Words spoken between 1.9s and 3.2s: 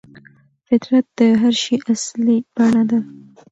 اصلي بڼه ده.